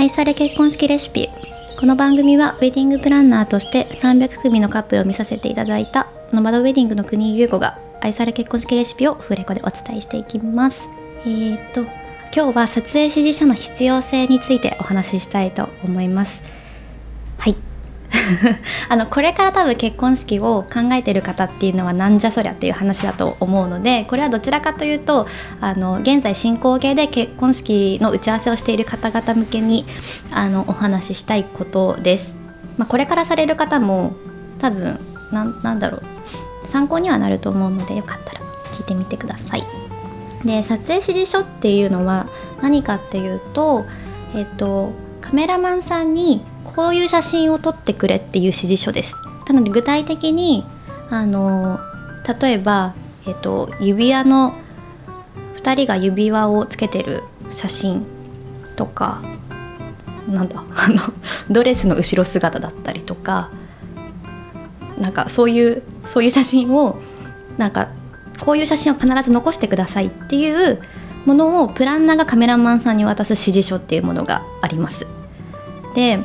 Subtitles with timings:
[0.00, 1.28] 愛され結婚式レシピ。
[1.78, 10.88] この番組はウェディングプランナーとして300組のカップルを見させていただいたノマドウェディングの国優子が愛され結婚式レシピをフレコでお伝えしていきます。
[11.26, 11.82] えーと
[12.34, 16.40] 今日は撮影指示書の必要性についてお話ししたいと思います。
[17.36, 17.69] はい。
[18.88, 25.26] あのこれから多分結婚式を考えてる方っていうのはなんじゃそりゃっていう話だと思うのでこれはどちらかというと
[25.60, 29.86] あの現在進行形で結婚式の打ち合わせをしている方々向けに
[30.32, 32.34] あのお話ししたいことです。
[32.76, 34.14] まあ、これからされる方も
[34.58, 34.98] 多分
[35.32, 36.02] なんだろう
[36.66, 38.40] 参考にはなると思うのでよかったら
[38.76, 39.64] 聞いてみてください。
[40.44, 42.26] で撮影指示書っていうのは
[42.62, 43.84] 何かっていうと、
[44.34, 49.16] えっと、カメラマンさんにこういう写真を撮ってくれっていう指示書です
[49.48, 50.64] なので具体的に
[51.10, 51.80] あの
[52.40, 52.94] 例えば、
[53.26, 54.54] えっと、指輪の
[55.56, 58.06] 2人が指輪をつけてる写真
[58.76, 59.22] とか
[60.28, 60.96] なんだあの
[61.50, 63.50] ドレスの後ろ姿だったりとか
[64.98, 67.00] なんかそういうそういう写真を
[67.58, 67.88] なんか
[68.40, 70.80] こういう写真を必ず残してくださいっていう
[71.26, 75.06] ものをプランナーがカメラマンさんに渡す指示書っていうものがあります。
[75.94, 76.20] で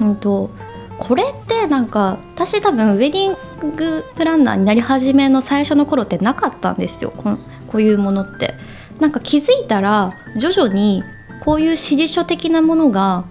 [0.00, 0.50] うんと
[0.98, 8.54] これってなんか私多分ウェディングプランナーになり始めの最初の頃ってなかったんですよここういうものって。
[8.98, 11.04] なんか気づいたら徐々に
[11.44, 13.24] こういう指示書的なものが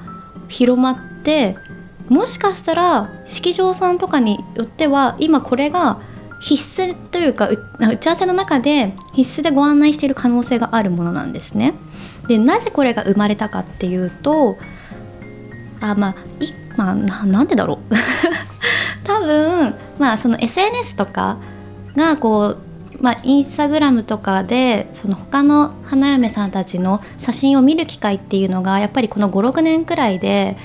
[0.48, 1.58] 広まって
[2.10, 6.00] もしかしたら式場さんとかによっては今これが
[6.40, 11.74] 必須というか打ち合わせの中で必須でご案内している可能性があるものなんですね。
[12.28, 14.58] でなぜこれが生まれたかっていうと
[15.82, 17.94] あまあいまあなんでだろう
[19.04, 21.38] 多分まあその SNS とか
[21.96, 22.68] がこう
[23.00, 30.58] まあ、インスタグラムとかでその他の花嫁さんたちの写真を見る機会っていうのがやっぱりこの56年くらいで、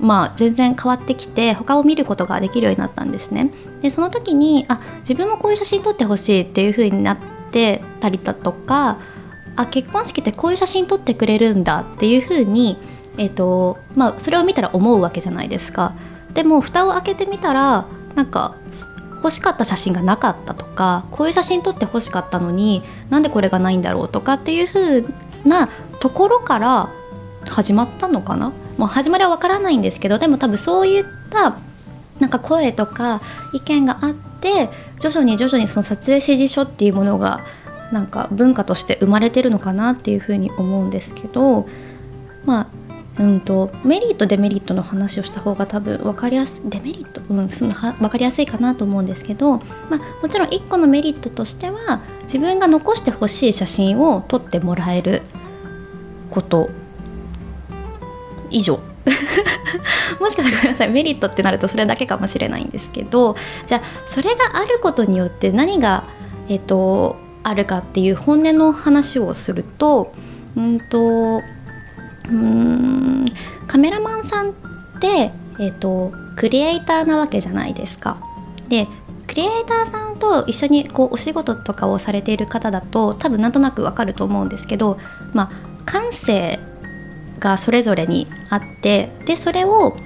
[0.00, 3.50] まあ、全然変わってきて他を見ることができるようになったんですね。
[3.82, 7.18] でその時にあ自分もこういう写真撮ってほしいっていう風になっ
[7.50, 8.98] てたりだとか
[9.56, 12.78] あ結婚式ってこういう写真撮ってくれるんだっていう風に
[13.18, 15.94] えーとまあ、それを見たら思うわけじゃないですか。
[16.34, 18.54] でも蓋を開けてみたらなんか
[19.16, 25.04] 欲しかった写真がなかったとかこういう写真撮って欲しかったのになんでこれがないんだろうとかっていう風
[25.44, 25.68] な
[25.98, 26.90] ところから
[27.48, 28.52] 始まったのかな。
[28.76, 31.56] もう始まりはわからないんですけどでも多分そういった
[32.20, 33.22] なんか声とか
[33.52, 34.68] 意見があって
[35.00, 37.44] 徐々に徐々にその撮影指示書っていうものが
[37.92, 41.66] なんか文化として生まれてるのかなっていうふうに思うんですけど
[42.44, 42.66] まあ
[43.18, 49.62] うんと、メリットデメリットの話をした方が多分分かりやすいデメリット、うん、そのは分かりやすいかなと思うんですけど、ま
[49.92, 55.22] あ、もちろん1個のメリットとしては自分が残してほしい写真を撮ってもらえる
[56.30, 56.68] こと
[58.50, 58.80] 以上。
[60.20, 60.90] もしかしたらごめんなさい。
[60.90, 66.04] メリットってなるとそれだけかもしれないんですけどじゃあそれがあることによって何が、
[66.48, 70.12] えっと、あるかっていう本音の話をすると
[70.56, 71.42] うんと
[72.30, 73.24] うん
[73.66, 74.52] カメラマンさんっ
[75.00, 78.18] て、えーと、クリエイターなわけじゃないですか。
[78.68, 78.86] で
[79.26, 84.98] クリエイターさんと一緒にこうお仕事とかをされている方だと多分なんとなくわかると思うんですけど、
[85.34, 86.58] まあ、感性
[87.38, 89.96] がそれぞれにあってでそれを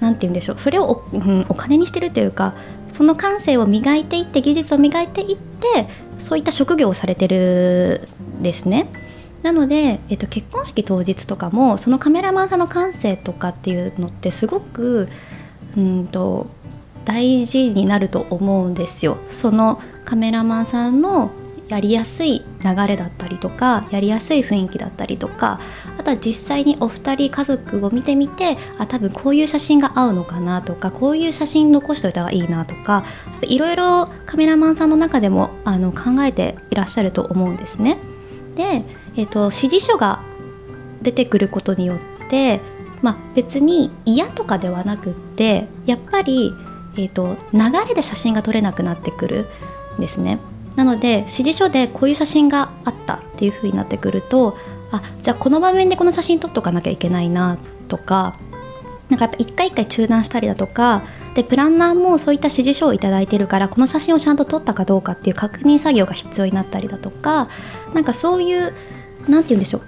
[0.00, 2.54] 何て言うんでしょうそれをお,、うん、お金にしてるというか
[2.88, 5.86] その感性を磨いていって技術を磨いていって
[6.18, 8.08] そういった職業をされてる
[8.38, 8.88] んですね。
[9.42, 15.08] なので、えっと、結婚式当日とかもそのカメラマンさんの感性とかっていうのってすごく
[15.76, 16.48] うんと
[17.04, 19.18] 大事になると思うんですよ。
[19.28, 21.30] そのカメラマンさんの
[21.68, 25.60] やりやすい流れだったりとかやりやすい雰囲気だったりとか
[25.98, 33.04] あとは実際にお二人家族を見てみてあ多分こういう写真が合うのかなとかこういう写真残しておいた方がいいなとか
[33.42, 37.98] いろいろカメラマンさんの中でもあの考えていらっしゃると思うんですね。
[38.54, 38.84] で
[39.16, 40.20] えーと、指示書が
[41.02, 41.98] 出てくることによっ
[42.28, 42.60] て、
[43.02, 46.52] まあ、別に嫌とかではなくってやっぱり、
[46.94, 49.46] えーと、流れで写真が撮れなくなってくる
[49.96, 50.38] んですね。
[50.76, 54.56] なので指示書でこういう写真があったっていう風になってくると
[54.92, 57.58] あじゃあこの場面でこの写真撮っとかなきゃいけないな
[57.88, 58.36] とか
[59.10, 61.02] なんかやっぱ一回一回中断したりだとか
[61.34, 67.48] でプランナーもそういった指示書を頂いてるからこの写真をちゃんと撮ったかどうかっていう確認作業が必要になったりだとか
[67.92, 68.72] なんかそういう
[69.28, 69.82] 何て言うんでしょう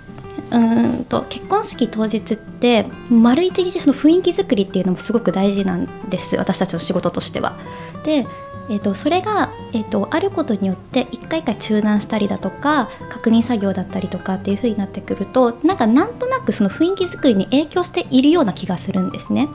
[0.50, 7.56] うんと結婚式当日って丸一日その雰囲気作りっていうのもすごく大事なんです私たちの仕事としては。
[8.04, 8.26] で
[8.68, 19.48] えーと、それが、えーと、あることによって一回一回中断したりだとか確認作業だったりとかっていう風になってくるとなんかなんとなくその雰囲気作りに影響しているような気がするんですね。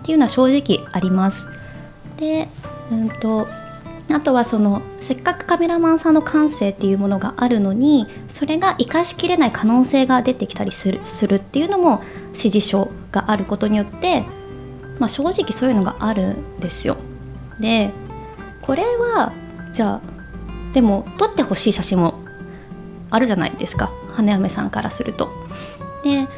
[0.00, 1.44] っていうのは正直あります。
[2.16, 2.48] で、
[2.90, 3.46] うんと
[4.12, 14.22] あとはそのせっかくカメラマンさんの感性っていうものがあるのにそれが生かしきれない可能性が出てきたりするするっていうのも指示書があることによって、
[14.98, 16.96] まあ、正直そういうのがあるんですよ。
[17.60, 17.90] で
[18.62, 19.32] これは
[19.72, 22.14] じゃあでも撮ってほしい写真も
[23.10, 25.30] あるじゃないですか花嫁さんからすると。
[26.04, 26.28] で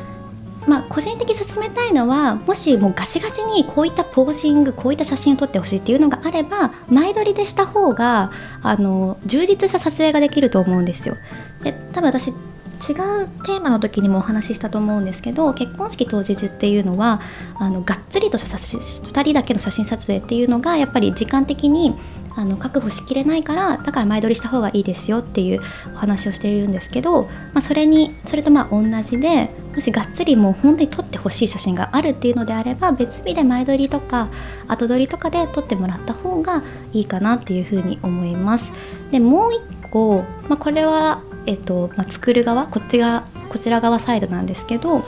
[0.69, 8.31] まあ、個人的に進めたいのはもしもうガチガチにこういったポージングこういった写真を撮ってほしいっていうのがあれば前撮りでした方が
[8.62, 11.17] あの充実した撮影ができると思うんですよ。
[11.65, 12.35] で多分私
[12.79, 12.93] 違
[13.25, 17.21] うテーマの時にもお話ししたと思うんですけど結婚式当日っていうのは
[17.59, 21.95] あのがっつりとした2人だけの写真撮影っていうのがやっぱり時間的に
[22.39, 25.61] あの確保しきれないからだから前撮りした方がいいですよっていう
[25.93, 34.29] お話をしているんですけど、まあ、それにそれとまあ同じでもしがっつりもう本当に撮ってほしい写真があるっていうのであれば別日で前撮りとか
[34.69, 38.71] 後撮りとかで撮ってもらった方がいいかなっていうふうに思います。
[39.11, 39.61] でもう一
[39.91, 45.03] 個、まあ、これはえっとまあ、作る側こっちがこちら側サイドなんですけど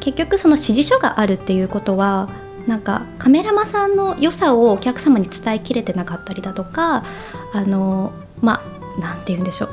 [0.00, 2.30] 結局その指示書があるっていうことは
[2.66, 7.04] なんかカメラマンさんの良さをお客様に伝えきれてなかったりだとか
[7.52, 8.62] あのまあ
[8.98, 9.70] 何て言うんでしょう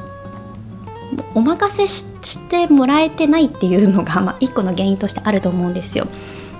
[1.36, 6.08] お任せしてもらえてないっていうのが、まあ、一個の原因としてあると思うんですよ。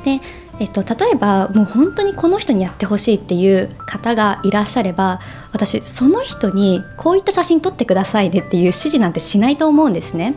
[0.06, 0.22] で
[0.60, 5.22] えっと、例えばもう本当にこの人にやってほしいっていう方がいらっしゃれば
[5.54, 10.36] 私その人にこういった写真撮ってくださいねっていう指示なんてしないと思うんですね。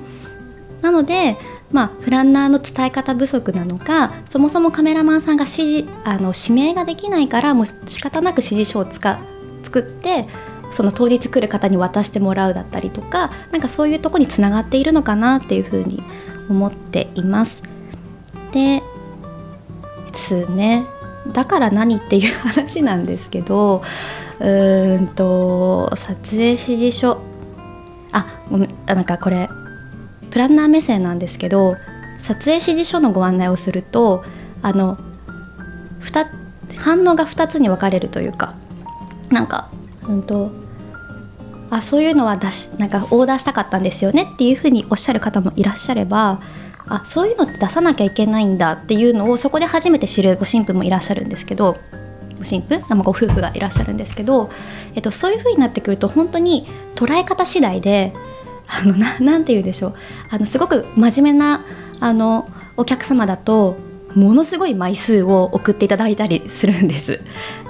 [0.81, 1.37] なので、
[1.71, 9.19] まあ、プランナーの伝え方不足なのかそもそもカメラマンさんが指示あの指名ができないからもう仕方なく指示書を使
[9.63, 10.27] 作って
[10.73, 16.03] その当日来る方に渡してもらうだったりとかなんかそういうとこにつながっているのかなっていうふうに
[16.49, 17.63] 思っています。
[18.53, 18.83] で
[20.31, 20.87] ですね。
[21.33, 23.83] だから何っていう話なんですけど
[24.41, 27.19] うーんと撮影指示書。
[28.13, 29.49] あごめんなんかこれ
[30.31, 31.77] プランナー目線なんですけど
[32.21, 34.23] 撮影指示書のご案内をすると
[34.61, 34.99] あの
[36.79, 38.55] 反応が2つに分かれるというか
[39.31, 39.71] なんか
[40.07, 40.51] うんと
[41.71, 46.43] あそういうのは出しなんかオーダーしたかったんですよねっていうふうにおっしゃる方もいらっしゃれば
[46.87, 51.77] あそういうのって出さなきゃいけないんだっていうのをそこで初めて知るご新婦もいらっしゃるんですけど
[52.39, 54.51] ご新婦ご夫婦がいらっしゃるんですけど、
[54.95, 58.13] えっと、そういう風になってくると本当に捉え方次第で
[58.67, 59.95] あのななて言うんでしょう
[60.31, 61.65] あのすごく真面目な
[62.01, 63.77] あのお客様だと
[64.15, 67.21] ものすごい枚数を送っていただいたりするんです。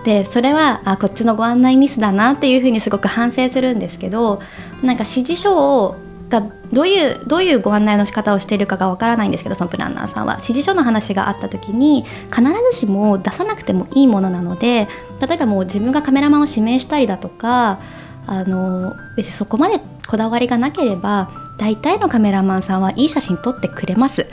[0.04, 4.42] でそれはあこっちのご案内ミスだなっていうふうにすごく反省するんですけど
[4.82, 5.96] なんか指示書を
[6.32, 10.34] がどういうどういうご案内の仕方をしているかがわからないんですけどそのプランナーさんは。
[10.34, 12.42] 指示書の話があった時に必
[12.72, 14.88] ずしも出さなくてもいいものなので
[15.20, 17.80] 例えばもう自分がカメラマンを指名したりだとか
[18.26, 24.26] あの別にそこまでこだわりがなければ大体のカメラマンさんはいい写真撮ってくれます。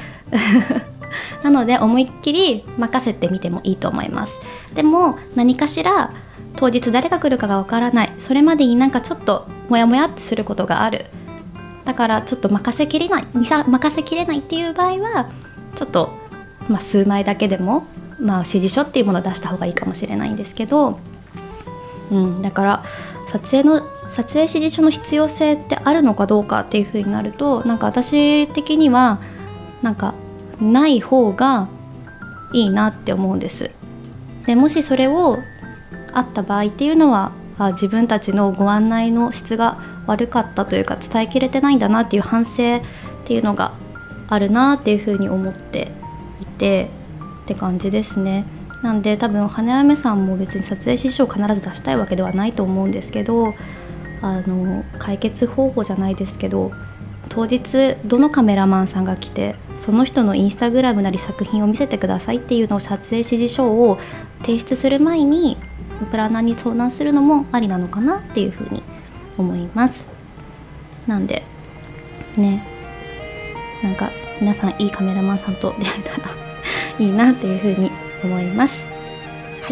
[1.43, 4.39] なので思いっきり任せてみてもいいと思います。
[4.73, 6.11] でも何かしら
[6.55, 8.13] 当日誰が来るかがわからない。
[8.19, 11.05] それまでになんかちょっとモヤモヤってすることがある。
[11.89, 15.27] だからちょっと任せきれない任せきれないっていう場合は
[15.73, 16.11] ちょっと、
[16.67, 17.87] まあ、数枚だけでも、
[18.19, 20.99] まあ、指示書っていうものを出した方がいいかもしれないんですけど、
[22.11, 22.83] うん、だから
[23.25, 29.19] 撮影の撮影指示書の必要性ってあるのかどうかっていうふうになるとなんか私的には
[29.81, 30.13] なんか
[30.61, 31.69] ない方が
[32.53, 33.71] いいなって思うんです。
[34.45, 35.39] でもしそれを
[36.13, 42.81] あった場合っていうのはあ自分たちのご案内の質が悪かったというか伝えきれてないんだなっていう反省っ
[43.25, 43.73] ていうのが
[44.29, 45.91] あるなっていうふうに思って
[46.41, 46.89] いて
[47.43, 48.45] って感じですね。
[48.81, 53.53] なんで多分花嫁さんも別に撮影指示書を必ず出したいわけではないと思うんですけど
[54.21, 56.71] あの解決方法じゃないですけど
[57.27, 63.99] 当日どのカメラマンさんが来てその人のインスタグラムなり作品を見せてくださいっていうのを撮影指示書を
[64.41, 65.57] 提出する前に
[66.05, 68.83] プランナーに相談するのもありなのかなっていうふうに
[69.37, 70.05] 思います。
[71.07, 71.43] なんで
[72.37, 72.63] ね
[73.83, 76.29] なんか皆さんいいカメラマンさんと出会えたら
[76.99, 77.91] いいなっていうふうに
[78.23, 78.83] 思います。
[79.63, 79.69] は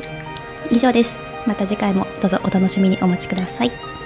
[0.72, 1.18] い以上です。
[1.46, 3.97] また次回もどうぞお楽しみにお待ちください。